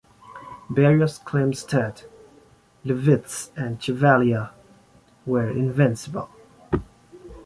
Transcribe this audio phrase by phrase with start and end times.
[0.67, 2.05] Barrios claims that
[2.83, 4.49] "Lubitsch and Chevalier
[5.27, 6.27] were invincible".